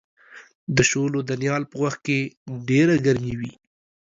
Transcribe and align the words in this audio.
د 0.75 0.77
شولو 0.89 1.19
د 1.29 1.31
نیال 1.41 1.63
په 1.71 1.75
وخت 1.83 1.99
کې 2.05 2.19
ډېره 2.69 2.95
ګرمي 3.05 3.33
وي. 3.39 3.51